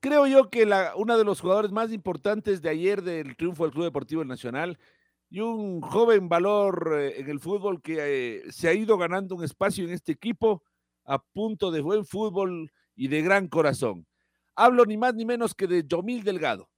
[0.00, 3.72] creo yo que la, uno de los jugadores más importantes de ayer del triunfo del
[3.72, 4.78] Club Deportivo Nacional
[5.30, 9.44] y un joven valor eh, en el fútbol que eh, se ha ido ganando un
[9.44, 10.62] espacio en este equipo
[11.04, 14.06] a punto de buen fútbol y de gran corazón.
[14.54, 16.68] Hablo ni más ni menos que de Yomil Delgado,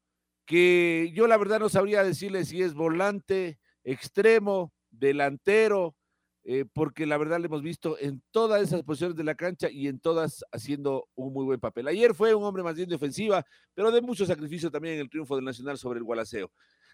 [0.46, 5.96] que yo la verdad no sabría decirle si es volante, extremo, delantero,
[6.44, 9.88] eh, porque la verdad le hemos visto en todas esas posiciones de la cancha y
[9.88, 11.86] en todas haciendo un muy buen papel.
[11.88, 15.10] Ayer fue un hombre más bien de ofensiva, pero de mucho sacrificio también en el
[15.10, 16.50] triunfo del Nacional sobre el Gualaceo.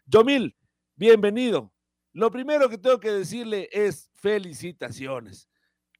[0.06, 0.56] Yomil,
[0.96, 1.72] bienvenido.
[2.12, 5.48] Lo primero que tengo que decirle es felicitaciones.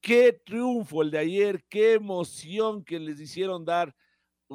[0.01, 3.95] Qué triunfo el de ayer, qué emoción que les hicieron dar,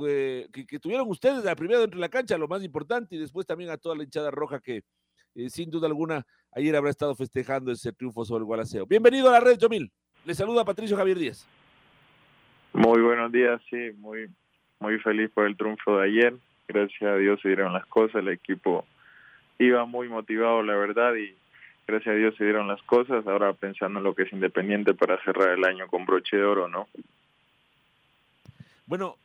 [0.05, 3.45] eh, que, tuvieron ustedes la primera dentro de la cancha, lo más importante, y después
[3.45, 4.83] también a toda la hinchada roja que
[5.35, 8.85] eh, sin duda alguna ayer habrá estado festejando ese triunfo sobre el Gualaceo.
[8.85, 9.91] Bienvenido a la red, Jomil.
[10.25, 11.47] Le saluda Patricio Javier Díaz.
[12.73, 14.29] Muy buenos días, sí, muy,
[14.79, 16.35] muy feliz por el triunfo de ayer.
[16.67, 18.85] Gracias a Dios se dieron las cosas, el equipo
[19.59, 21.35] iba muy motivado, la verdad, y
[21.87, 23.25] gracias a Dios se dieron las cosas.
[23.27, 26.67] Ahora pensando en lo que es independiente para cerrar el año con broche de oro,
[26.67, 26.87] ¿no?
[28.85, 29.17] Bueno,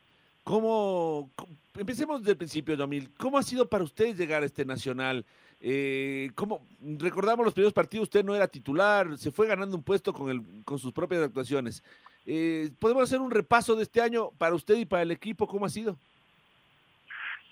[0.46, 1.28] ¿cómo,
[1.76, 3.10] empecemos desde el principio, Jomil.
[3.18, 5.24] ¿Cómo ha sido para ustedes llegar a este Nacional?
[5.60, 6.64] Eh, como
[7.00, 10.40] recordamos los primeros partidos, usted no era titular, se fue ganando un puesto con, el,
[10.64, 11.82] con sus propias actuaciones.
[12.24, 15.48] Eh, ¿Podemos hacer un repaso de este año para usted y para el equipo?
[15.48, 15.96] ¿Cómo ha sido?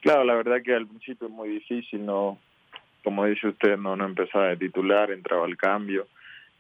[0.00, 2.38] Claro, la verdad que al principio es muy difícil, no,
[3.02, 6.06] como dice usted, no, no empezaba de titular, entraba al cambio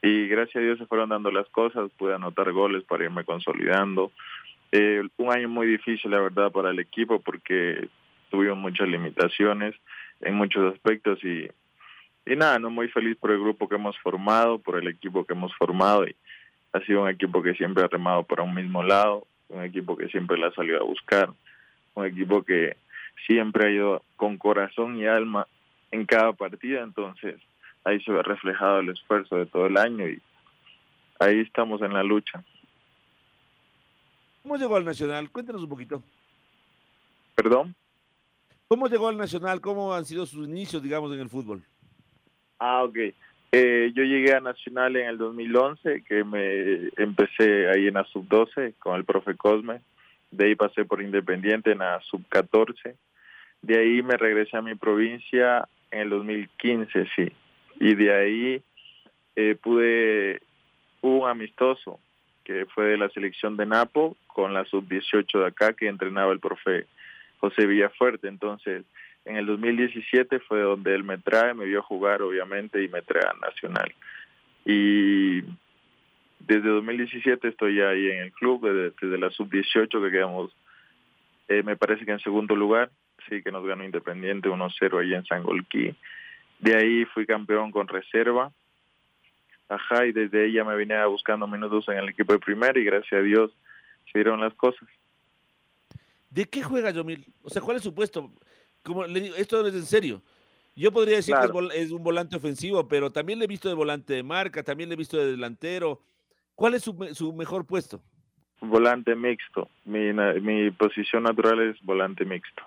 [0.04, 4.12] y gracias a Dios se fueron dando las cosas, pude anotar goles para irme consolidando.
[4.76, 7.88] Eh, un año muy difícil, la verdad, para el equipo porque
[8.28, 9.72] tuvimos muchas limitaciones
[10.20, 11.48] en muchos aspectos y,
[12.26, 15.34] y nada, no muy feliz por el grupo que hemos formado, por el equipo que
[15.34, 16.16] hemos formado y
[16.72, 20.08] ha sido un equipo que siempre ha remado por un mismo lado, un equipo que
[20.08, 21.30] siempre la ha salido a buscar,
[21.94, 22.76] un equipo que
[23.28, 25.46] siempre ha ido con corazón y alma
[25.92, 27.36] en cada partida, entonces
[27.84, 30.20] ahí se ve reflejado el esfuerzo de todo el año y
[31.20, 32.42] ahí estamos en la lucha.
[34.44, 35.30] ¿Cómo llegó al Nacional?
[35.30, 36.02] Cuéntanos un poquito.
[37.34, 37.74] ¿Perdón?
[38.68, 39.62] ¿Cómo llegó al Nacional?
[39.62, 41.62] ¿Cómo han sido sus inicios, digamos, en el fútbol?
[42.58, 42.94] Ah, ok.
[43.52, 48.74] Eh, yo llegué a Nacional en el 2011, que me empecé ahí en la sub-12
[48.78, 49.80] con el profe Cosme.
[50.30, 52.96] De ahí pasé por Independiente en la sub-14.
[53.62, 57.32] De ahí me regresé a mi provincia en el 2015, sí.
[57.80, 58.62] Y de ahí
[59.36, 60.42] eh, pude,
[61.00, 61.98] hubo un amistoso
[62.44, 66.40] que fue de la selección de Napo con la sub-18 de acá que entrenaba el
[66.40, 66.86] profe
[67.38, 68.28] José Villafuerte.
[68.28, 68.84] Entonces,
[69.24, 73.24] en el 2017 fue donde él me trae, me vio jugar obviamente y me trae
[73.24, 73.94] a Nacional.
[74.66, 75.42] Y
[76.40, 78.68] desde 2017 estoy ahí en el club,
[79.00, 80.54] desde, la sub-18 que quedamos,
[81.48, 82.90] eh, me parece que en segundo lugar,
[83.28, 85.94] sí que nos ganó Independiente 1-0 ahí en Sangolquí.
[86.58, 88.50] De ahí fui campeón con reserva.
[89.68, 93.20] Ajá, y desde ella me vine buscando minutos en el equipo de primera y gracias
[93.20, 93.50] a Dios
[94.14, 94.88] se dieron las cosas.
[96.30, 97.26] ¿De qué juega Yomil?
[97.42, 98.30] O sea, ¿cuál es su puesto?
[98.82, 100.22] Como le digo, esto es en serio.
[100.76, 104.14] Yo podría decir que es, un volante ofensivo, pero también le he visto de volante
[104.14, 106.00] de marca, también le he visto de delantero.
[106.54, 108.02] ¿Cuál es su, mejor puesto?
[108.60, 109.68] Volante mixto.
[109.84, 112.62] Mi, mi, posición natural es volante mixto.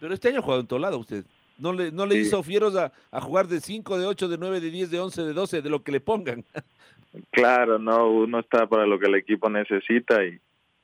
[0.00, 1.24] Pero este año ha jugado en todo lado usted.
[1.58, 4.60] No le, no le hizo fieros a, a, jugar de 5, de 8, de 9,
[4.60, 6.44] de 10, de 11, de 12, de lo que le pongan.
[7.30, 10.38] Claro, no, uno está para lo que el equipo necesita y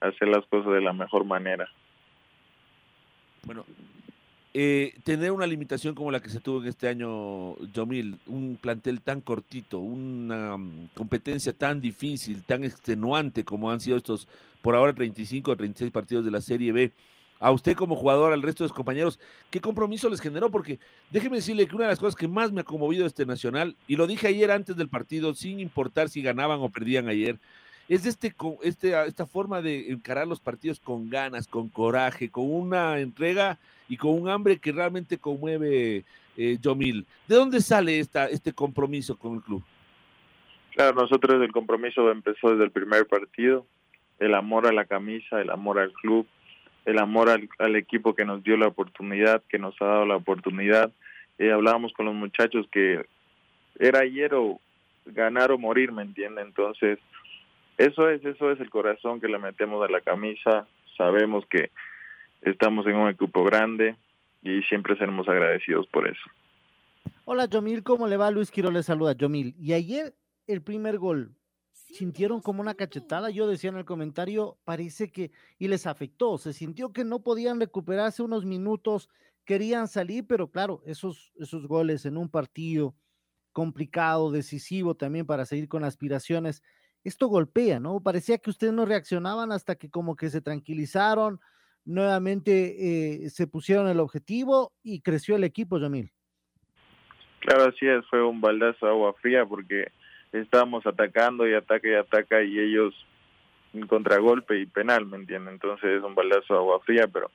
[0.09, 1.69] hacer las cosas de la mejor manera.
[3.43, 3.65] Bueno,
[4.56, 9.01] eh, tener una limitación como la que se tuvo en este año, Jomil, un plantel
[9.01, 14.29] tan cortito, una mm, competencia tan difícil, tan extenuante como han sido estos,
[14.62, 16.93] por ahora, 35 o 36 partidos de la Serie B.
[17.41, 19.19] A usted como jugador, al resto de sus compañeros,
[19.50, 20.53] ¿qué compromiso les generó?
[20.53, 20.79] Porque
[21.11, 23.97] déjeme decirle que una de las cosas que más me ha conmovido este Nacional, y
[23.97, 27.41] lo dije ayer antes del partido, sin importar si ganaban o perdían ayer,
[27.89, 32.99] es este, este, esta forma de encarar los partidos con ganas, con coraje, con una
[32.99, 33.59] entrega
[33.89, 36.05] y con un hambre que realmente conmueve
[36.37, 37.07] eh, Yomil.
[37.29, 39.63] ¿De dónde sale esta, este compromiso con el club?
[40.75, 43.67] Claro, nosotros el compromiso empezó desde el primer partido,
[44.19, 46.27] el amor a la camisa, el amor al club,
[46.85, 50.93] el amor al, equipo que nos dio la oportunidad, que nos ha dado la oportunidad.
[51.39, 53.05] Eh, hablábamos con los muchachos que
[53.79, 54.33] era ayer
[55.07, 56.43] ganar o morir, ¿me entiende?
[56.43, 56.99] Entonces,
[57.79, 60.67] eso es, eso es el corazón que le metemos a la camisa.
[60.97, 61.71] Sabemos que
[62.43, 63.97] estamos en un equipo grande
[64.43, 66.23] y siempre seremos agradecidos por eso.
[67.25, 68.31] Hola, Yomil, ¿cómo le va?
[68.31, 69.55] Luis Quiro le saluda, Yomil.
[69.59, 70.15] Y ayer
[70.47, 71.35] el primer gol,
[71.73, 73.31] sintieron como una cachetada.
[73.31, 77.61] Yo decía en el comentario, parece que, y les afectó, se sintió que no podían
[77.61, 79.09] recuperarse unos minutos,
[79.44, 82.94] querían salir, pero claro, esos, esos goles en un partido
[83.53, 86.62] complicado, decisivo también para seguir con aspiraciones,
[87.05, 88.01] esto golpea, ¿no?
[88.01, 91.39] Parecía que ustedes no reaccionaban hasta que como que se tranquilizaron,
[91.85, 96.11] nuevamente eh, se pusieron el objetivo y creció el equipo, Jamil.
[97.41, 99.89] Claro, así es, fue un baldazo de agua fría porque
[100.33, 102.95] estábamos atacando y ataca y ataca y ellos
[103.75, 105.55] en contragolpe y penal, ¿me entienden?
[105.55, 107.31] Entonces es un baldazo de agua fría, pero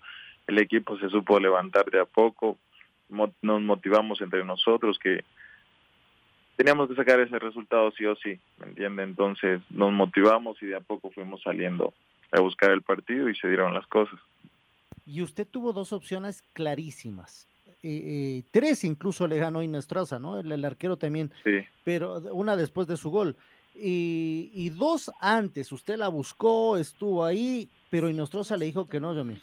[0.48, 2.57] el equipo se supo levantar de a poco,
[3.10, 5.24] nos motivamos entre nosotros que
[6.59, 9.03] teníamos que sacar ese resultado sí o sí, ¿me entiende?
[9.03, 11.94] Entonces nos motivamos y de a poco fuimos saliendo
[12.33, 14.19] a buscar el partido y se dieron las cosas.
[15.06, 17.47] Y usted tuvo dos opciones clarísimas.
[17.81, 20.38] Eh, eh, tres incluso le ganó Inestrosa, ¿no?
[20.38, 21.31] El, arquero también.
[21.45, 21.61] Sí.
[21.85, 23.38] Pero una después de su gol.
[23.73, 29.41] Y, dos antes, usted la buscó, estuvo ahí, pero Inestrosa le dijo que no, Yomil.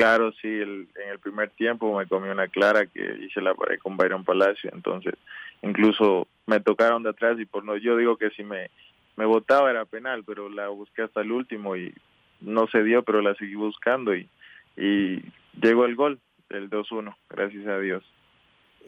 [0.00, 3.98] Claro, sí, en el primer tiempo me comí una clara que hice la pared con
[3.98, 5.12] Byron Palacio, entonces
[5.60, 8.70] incluso me tocaron de atrás y por no, yo digo que si me,
[9.16, 11.92] me votaba era penal, pero la busqué hasta el último y
[12.40, 14.26] no se dio, pero la seguí buscando y,
[14.74, 15.22] y
[15.60, 16.18] llegó el gol
[16.48, 18.02] el 2-1, gracias a Dios.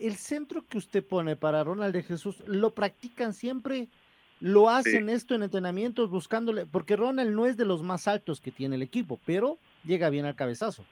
[0.00, 3.88] El centro que usted pone para Ronald de Jesús, ¿lo practican siempre?
[4.40, 6.64] ¿Lo hacen esto en entrenamientos buscándole?
[6.64, 10.24] Porque Ronald no es de los más altos que tiene el equipo, pero llega bien
[10.24, 10.86] al cabezazo.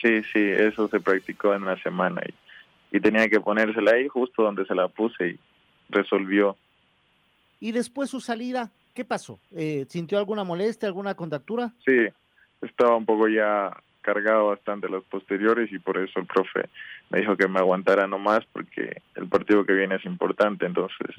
[0.00, 4.42] Sí, sí, eso se practicó en una semana y, y tenía que ponérsela ahí justo
[4.42, 5.38] donde se la puse y
[5.88, 6.56] resolvió.
[7.60, 9.40] Y después su salida, ¿qué pasó?
[9.54, 11.72] Eh, ¿Sintió alguna molestia, alguna contractura?
[11.84, 12.06] Sí,
[12.62, 16.68] estaba un poco ya cargado bastante los posteriores y por eso el profe
[17.10, 21.14] me dijo que me aguantara nomás porque el partido que viene es importante, entonces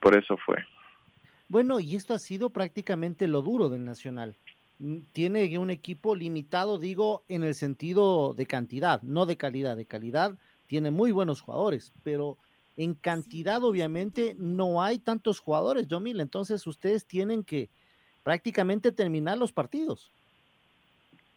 [0.00, 0.64] por eso fue.
[1.48, 4.34] Bueno, y esto ha sido prácticamente lo duro del Nacional.
[4.82, 9.76] Mm, tiene un equipo limitado, digo, en el sentido de cantidad, no de calidad.
[9.76, 10.36] De calidad
[10.66, 12.36] tiene muy buenos jugadores, pero
[12.76, 16.20] en cantidad obviamente no hay tantos jugadores, Jomil.
[16.20, 17.70] Entonces ustedes tienen que
[18.24, 20.10] prácticamente terminar los partidos.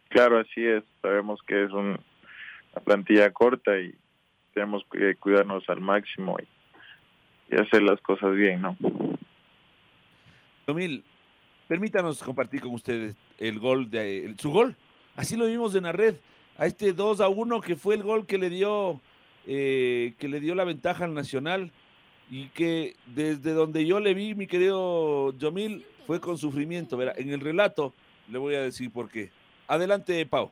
[0.08, 0.82] Claro, así es.
[1.00, 2.00] Sabemos que es una
[2.84, 3.94] plantilla corta y
[4.54, 6.48] tenemos que cuidarnos al máximo y,
[7.54, 8.76] hacer las cosas bien, ¿no?
[10.66, 11.04] Domil,
[11.68, 14.76] permítanos compartir con ustedes el gol de su gol.
[15.14, 16.16] Así lo vimos en la red,
[16.58, 19.00] a este 2 a 1 que fue el gol que le dio
[19.46, 21.70] eh, que le dio la ventaja al Nacional
[22.30, 26.96] y que desde donde yo le vi, mi querido Yomil, fue con sufrimiento.
[26.96, 27.94] Verá, en el relato
[28.28, 29.30] le voy a decir por qué.
[29.68, 30.50] Adelante, Pau.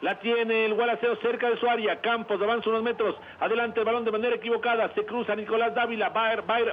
[0.00, 2.00] La tiene el Gualaceo cerca de su área.
[2.00, 3.16] Campos avanza unos metros.
[3.40, 4.88] Adelante el balón de manera equivocada.
[4.94, 6.10] Se cruza Nicolás Dávila.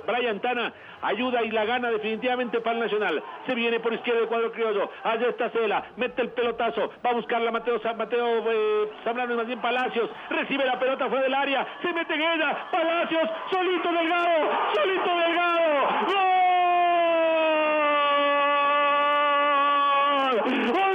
[0.06, 3.24] Brian Tana ayuda y la gana definitivamente para el Nacional.
[3.48, 4.90] Se viene por izquierda el cuadro criollo.
[5.04, 5.86] Allá está Cela.
[5.98, 6.92] Mete el pelotazo.
[7.04, 10.10] Va a buscarla Mateo, Mateo eh, Zambrano más bien Palacios.
[10.30, 11.66] Recibe la pelota fuera del área.
[11.82, 12.68] Se mete en ella.
[12.72, 13.30] Palacios.
[13.52, 14.50] Solito Delgado.
[14.76, 15.66] Solito Delgado.
[20.74, 20.95] ¡Gol!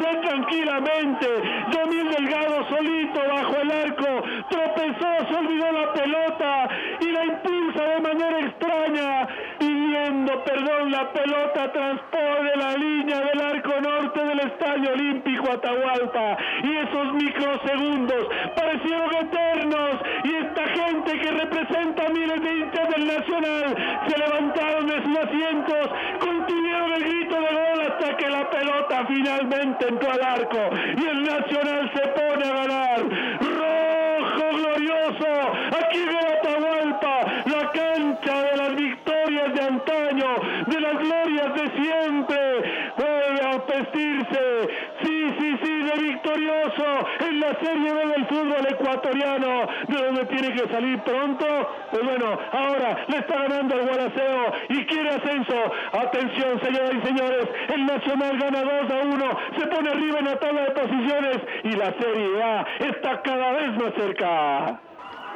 [0.00, 1.26] ser tranquilamente.
[1.72, 6.68] Domil Delgado solito bajo el arco, tropezó, se olvidó la pelota
[7.00, 13.80] y la impulsa de manera extraña, pidiendo perdón la pelota transpone la línea del arco
[13.80, 16.36] norte del Estadio Olímpico Atahualpa.
[16.62, 20.00] Y esos microsegundos parecieron eternos.
[20.24, 23.76] Y esta gente que representa miles de hinchas del Nacional
[24.08, 25.88] se levantaron de sus asientos,
[26.20, 30.58] continuaron el grito de gol hasta que la pelota finalmente entró al arco.
[30.96, 33.00] Y el Nacional se pone a ganar.
[33.40, 35.26] Rojo glorioso.
[35.78, 40.26] Aquí ve Atahualpa, la cancha de las victorias de antaño,
[40.66, 42.92] de las glorias de siempre.
[42.96, 44.68] Vuelve a vestirse.
[45.02, 47.06] Sí, sí, sí, de victorioso
[47.46, 51.46] la Serie B del fútbol ecuatoriano, de donde tiene que salir pronto.
[51.90, 55.54] Pues bueno, ahora le está ganando el Gualaceo y quiere ascenso.
[55.92, 60.36] Atención, señoras y señores, el Nacional gana 2 a 1, se pone arriba en la
[60.36, 64.80] tabla de posiciones y la Serie A está cada vez más cerca.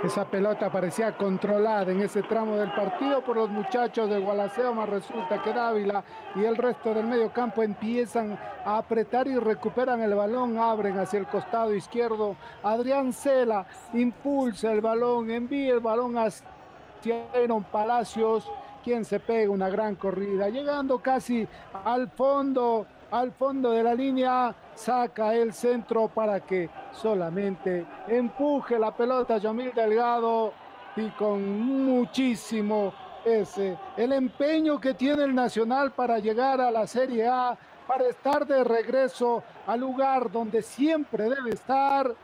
[0.02, 4.88] Esa pelota parecía controlada en ese tramo del partido por los muchachos de Gualaceo, más
[4.88, 6.02] resulta que Dávila
[6.34, 11.18] y el resto del medio campo empiezan a apretar y recuperan el balón, abren hacia
[11.18, 12.34] el costado izquierdo.
[12.62, 18.50] Adrián Cela impulsa el balón, envía el balón hacia Aaron Palacios,
[18.82, 21.46] quien se pega una gran corrida, llegando casi
[21.84, 28.94] al fondo al fondo de la línea, saca el centro para que solamente empuje la
[28.94, 30.52] pelota Yomil Delgado
[30.96, 32.92] y con muchísimo
[33.24, 38.46] ese el empeño que tiene el Nacional para llegar a la Serie A, para estar
[38.46, 42.14] de regreso al lugar donde siempre debe estar,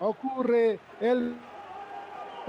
[0.00, 1.34] ocurre el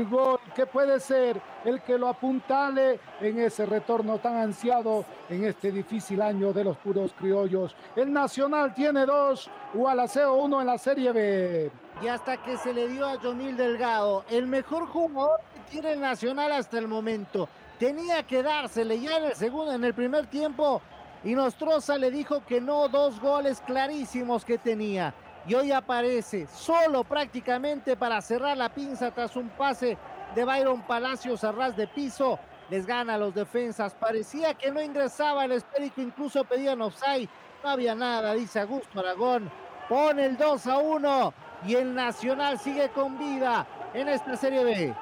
[0.06, 5.72] gol que puede ser el que lo apuntale en ese retorno tan ansiado en este
[5.72, 7.76] difícil año de los puros criollos.
[7.96, 11.72] El Nacional tiene dos, Gualaceo uno en la Serie B.
[12.02, 16.02] Y hasta que se le dio a Jonil Delgado, el mejor jugador que tiene el
[16.02, 17.50] Nacional hasta el momento.
[17.78, 20.82] Tenía que dársele ya en el segundo, en el primer tiempo.
[21.24, 25.14] Y Nostroza le dijo que no, dos goles clarísimos que tenía
[25.50, 29.98] y hoy aparece solo prácticamente para cerrar la pinza tras un pase
[30.36, 32.38] de Byron Palacios a ras de piso.
[32.70, 33.96] Les gana a los defensas.
[33.96, 37.28] Parecía que no ingresaba el esférico, incluso pedían offside.
[37.64, 39.52] No había nada, dice Augusto Aragón.
[39.90, 41.34] Pone el 2 a 1
[41.66, 43.66] y el Nacional sigue con vida
[43.96, 44.96] en esta Serie B.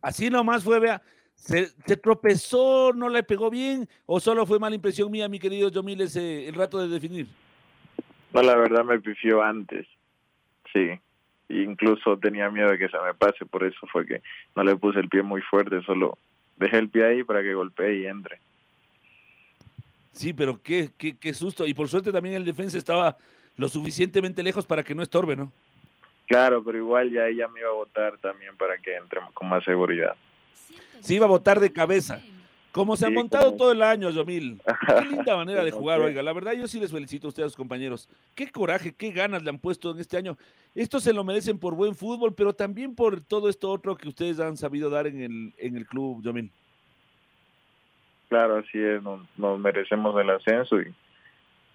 [0.00, 1.02] Así nomás fue, vea.
[1.34, 6.00] Se, tropezó, no le pegó bien, o solo fue mala impresión mía, mi querido Yomil,
[6.02, 7.28] ese el rato de definir.
[8.32, 9.86] No, la verdad me pifió antes.
[10.72, 10.90] Sí.
[11.48, 14.22] Incluso tenía miedo de que se me pase, por eso fue que
[14.54, 16.18] no le puse el pie muy fuerte, solo
[16.56, 18.38] dejé el pie ahí para que golpee y entre.
[20.12, 21.66] Sí, pero qué, qué, qué susto.
[21.66, 23.16] Y por suerte también el defensa estaba
[23.56, 25.52] lo suficientemente lejos para que no estorbe, ¿no?
[26.26, 29.64] Claro, pero igual ya ella me iba a votar también para que entremos con más
[29.64, 30.14] seguridad.
[31.00, 32.20] Sí, iba a votar de cabeza.
[32.72, 33.56] Como se ha montado como...
[33.56, 34.60] todo el año, Yomil.
[34.86, 36.22] Qué linda manera de jugar, oiga.
[36.22, 38.08] La verdad, yo sí les felicito a ustedes, compañeros.
[38.34, 40.36] Qué coraje, qué ganas le han puesto en este año.
[40.74, 44.38] Esto se lo merecen por buen fútbol, pero también por todo esto otro que ustedes
[44.38, 46.50] han sabido dar en el, en el club, Yomil.
[48.28, 49.02] Claro, así es.
[49.02, 50.94] Nos, nos merecemos el ascenso y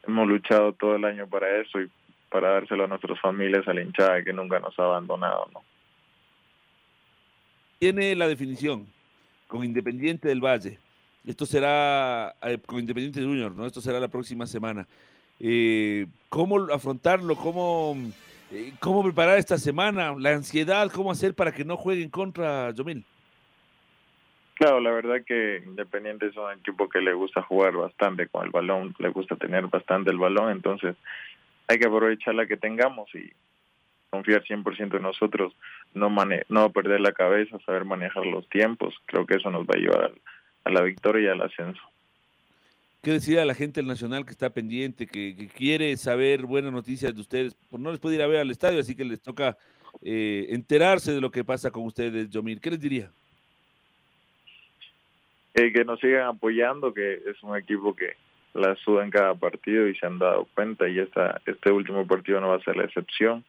[0.07, 1.89] hemos luchado todo el año para eso y
[2.29, 5.63] para dárselo a nuestras familias, a la hinchada que nunca nos ha abandonado, ¿no?
[7.79, 8.87] Tiene la definición
[9.53, 10.79] con Independiente del Valle.
[11.27, 13.67] Esto será eh, con Independiente Junior, ¿no?
[13.67, 14.87] Esto será la próxima semana.
[15.39, 17.35] Eh, ¿Cómo afrontarlo?
[17.35, 17.95] ¿Cómo,
[18.51, 20.15] eh, ¿Cómo preparar esta semana?
[20.17, 23.05] La ansiedad, ¿cómo hacer para que no jueguen contra Yomil?
[24.55, 28.49] Claro, la verdad que Independiente es un equipo que le gusta jugar bastante con el
[28.49, 30.95] balón, le gusta tener bastante el balón, entonces
[31.67, 33.31] hay que aprovechar la que tengamos y
[34.13, 35.55] confiar 100% en nosotros,
[35.95, 39.73] no, mane no perder la cabeza, saber manejar los tiempos, creo que eso nos va
[39.73, 40.21] a llevar al,
[40.65, 41.81] a la victoria y al ascenso.
[43.01, 46.71] ¿Qué decir a la gente del Nacional que está pendiente, que, que, quiere saber buenas
[46.71, 47.55] noticias de ustedes?
[47.71, 49.57] Pues no les puede ir a ver al estadio, así que les toca
[50.03, 52.61] eh, enterarse de lo que pasa con ustedes, Yomir.
[52.61, 53.09] ¿Qué les diría?
[55.55, 58.13] Eh, que nos sigan apoyando, que es un equipo que
[58.53, 62.39] la suda en cada partido y se han dado cuenta y esta, este último partido
[62.39, 63.43] no va a ser la excepción,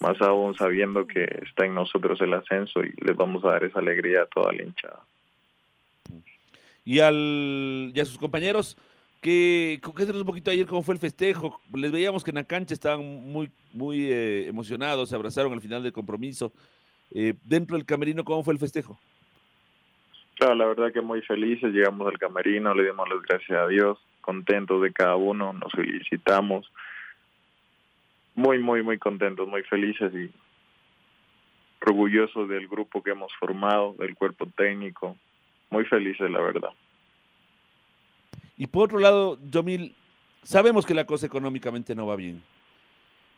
[0.00, 3.78] más aún sabiendo que está en nosotros el ascenso y les vamos a dar esa
[3.78, 5.00] alegría a toda la hinchada
[6.84, 8.76] y, al, y a sus compañeros.
[9.20, 11.60] que un poquito ayer cómo fue el festejo.
[11.74, 15.82] Les veíamos que en la cancha estaban muy, muy eh, emocionados, se abrazaron al final
[15.82, 16.52] del compromiso.
[17.12, 18.98] Eh, dentro del camerino, ¿cómo fue el festejo?
[20.36, 21.72] Claro, la verdad que muy felices.
[21.72, 26.72] Llegamos al camerino, le dimos las gracias a Dios, contentos de cada uno, nos felicitamos.
[28.34, 30.30] Muy, muy, muy contentos, muy felices y
[31.84, 35.16] orgullosos del grupo que hemos formado, del cuerpo técnico,
[35.70, 36.70] muy felices, la verdad.
[38.56, 39.94] Y por otro lado, Yomil,
[40.42, 42.42] sabemos que la cosa económicamente no va bien.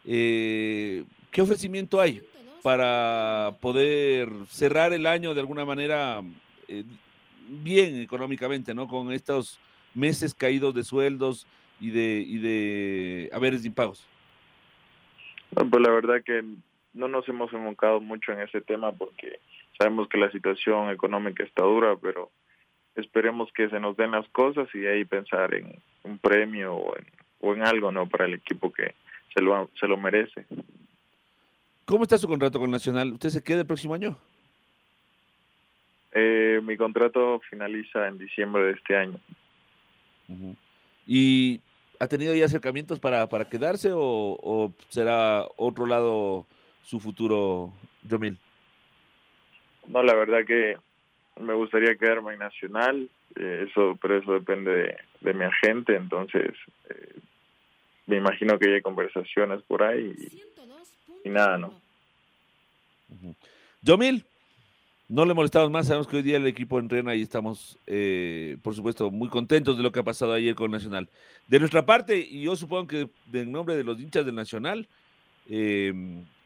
[0.05, 2.23] Eh, ¿Qué ofrecimiento hay
[2.63, 6.23] para poder cerrar el año de alguna manera
[6.69, 6.85] eh,
[7.49, 8.89] bien económicamente, ¿no?
[8.89, 9.59] Con estos
[9.95, 11.47] meses caídos de sueldos
[11.81, 13.69] y de, y de haberes de
[15.53, 15.71] impagos.
[15.71, 16.45] pues la verdad que
[16.95, 19.41] no nos hemos enfocado mucho en ese tema porque
[19.79, 22.31] sabemos que la situación económica está dura, pero
[22.95, 27.07] esperemos que se nos den las cosas y ahí pensar en un premio o en,
[27.41, 28.95] o en algo no para el equipo que
[29.35, 30.47] se lo, se lo merece.
[31.85, 33.13] ¿Cómo está su contrato con Nacional?
[33.13, 34.17] ¿Usted se queda el próximo año?
[36.13, 39.19] Eh, mi contrato finaliza en diciembre de este año.
[41.07, 41.61] ¿Y
[42.03, 46.47] ha tenido ya acercamientos para, para quedarse o, o será otro lado
[46.83, 47.73] su futuro,
[48.11, 48.37] Jomil?
[49.87, 50.77] No, la verdad que
[51.41, 56.51] me gustaría quedarme en Nacional, eh, eso, pero eso depende de, mi agente, entonces
[56.91, 57.21] eh,
[58.09, 60.13] me imagino que hay conversaciones por ahí
[61.25, 61.81] y, nada, ¿no?
[63.87, 64.25] Jomil,
[65.13, 68.75] no le molestamos más, sabemos que hoy día el equipo entrena y estamos, eh, por
[68.75, 71.07] supuesto, muy contentos de lo que ha pasado ayer con Nacional.
[71.47, 74.89] De nuestra parte, y yo supongo que en nombre de los hinchas del Nacional,
[75.51, 75.93] eh,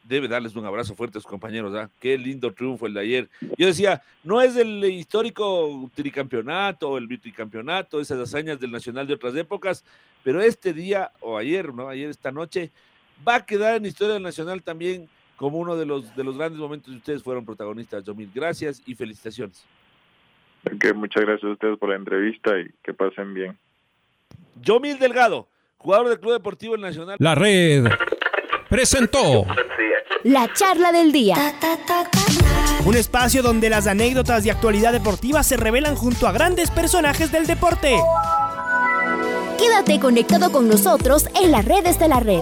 [0.03, 1.73] debe darles un abrazo fuerte a sus compañeros.
[1.75, 1.89] ¿ah?
[2.01, 3.29] Qué lindo triunfo el de ayer.
[3.57, 9.33] Yo decía, no es el histórico tricampeonato, el tricampeonato, esas hazañas del Nacional de otras
[9.37, 9.85] épocas,
[10.25, 11.87] pero este día, o ayer, ¿no?
[11.87, 12.71] Ayer, esta noche,
[13.25, 16.59] va a quedar en historia del Nacional también como uno de los, de los grandes
[16.59, 18.03] momentos de ustedes fueron protagonistas.
[18.03, 19.63] Yomil, gracias y felicitaciones.
[20.95, 23.57] muchas gracias a ustedes por la entrevista y que pasen bien.
[24.61, 27.15] Yomil Delgado, jugador del Club Deportivo Nacional.
[27.19, 27.85] La red
[28.67, 29.45] presentó
[30.23, 31.35] la charla del día.
[32.83, 37.45] Un espacio donde las anécdotas de actualidad deportiva se revelan junto a grandes personajes del
[37.45, 37.95] deporte.
[39.59, 42.41] Quédate conectado con nosotros en las redes de la red.